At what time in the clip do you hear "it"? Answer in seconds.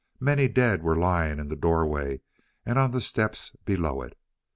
4.01-4.17